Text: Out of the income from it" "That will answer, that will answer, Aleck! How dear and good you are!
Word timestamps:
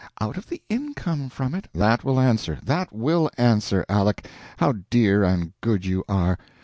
Out 0.19 0.35
of 0.35 0.49
the 0.49 0.63
income 0.67 1.29
from 1.29 1.53
it" 1.53 1.67
"That 1.73 2.03
will 2.03 2.19
answer, 2.19 2.57
that 2.63 2.91
will 2.91 3.29
answer, 3.37 3.85
Aleck! 3.87 4.25
How 4.57 4.71
dear 4.89 5.23
and 5.23 5.53
good 5.61 5.85
you 5.85 6.03
are! 6.09 6.39